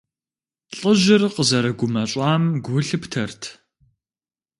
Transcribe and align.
Лӏыжьыр 0.77 1.21
къызэрыгумэщӀам 1.35 2.43
гу 2.63 2.77
лъыптэрт. 2.87 3.41